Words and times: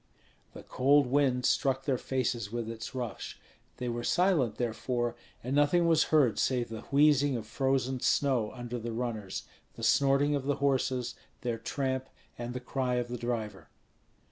The 0.53 0.63
cold 0.63 1.05
wind 1.05 1.45
struck 1.45 1.85
their 1.85 1.99
faces 1.99 2.51
with 2.51 2.67
its 2.71 2.95
rush; 2.95 3.39
they 3.77 3.87
were 3.87 4.03
silent, 4.03 4.55
therefore, 4.55 5.15
and 5.43 5.55
nothing 5.55 5.85
was 5.85 6.05
heard 6.05 6.39
save 6.39 6.69
the 6.69 6.81
wheezing 6.89 7.37
of 7.37 7.45
frozen 7.45 7.99
snow 7.99 8.51
under 8.53 8.79
the 8.79 8.93
runners, 8.93 9.43
the 9.75 9.83
snorting 9.83 10.33
of 10.33 10.45
the 10.45 10.55
horses, 10.55 11.13
their 11.41 11.59
tramp, 11.59 12.09
and 12.35 12.55
the 12.55 12.59
cry 12.59 12.95
of 12.95 13.09
the 13.09 13.17
driver. 13.19 13.69